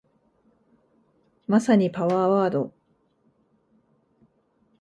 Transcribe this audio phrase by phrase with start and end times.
[1.45, 2.73] まさにパワーワード